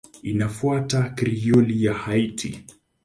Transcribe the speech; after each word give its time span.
Inafuata 0.21 1.09
Krioli 1.09 1.83
ya 1.85 1.93
Haiti. 1.93 2.65